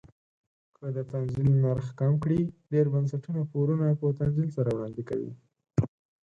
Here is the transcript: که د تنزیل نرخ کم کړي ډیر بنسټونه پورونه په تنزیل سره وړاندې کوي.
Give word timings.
که 0.75 0.85
د 0.95 0.97
تنزیل 1.11 1.49
نرخ 1.63 1.87
کم 1.99 2.13
کړي 2.23 2.41
ډیر 2.71 2.85
بنسټونه 2.93 3.41
پورونه 3.51 3.87
په 3.99 4.05
تنزیل 4.19 4.49
سره 4.57 4.69
وړاندې 4.73 5.03
کوي. 5.09 5.31